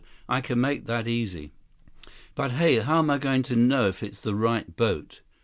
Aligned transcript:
I 0.27 0.41
can 0.41 0.59
make 0.59 0.87
that 0.87 1.07
easy. 1.07 1.51
But, 2.33 2.53
hey, 2.53 2.79
how 2.79 2.97
am 2.97 3.11
I 3.11 3.19
going 3.19 3.43
to 3.43 3.55
know 3.55 3.87
if 3.87 4.01
it's 4.01 4.19
the 4.21 4.33
right 4.33 4.75
boat? 4.75 5.19